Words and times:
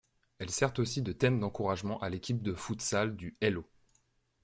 Elle 0.39 0.49
sert 0.49 0.79
aussi 0.79 1.03
de 1.03 1.11
thème 1.11 1.39
d'encouragement 1.39 1.99
à 1.99 2.09
l'équipe 2.09 2.41
de 2.41 2.55
futsal 2.55 3.15
du 3.15 3.37
Hello! 3.39 3.67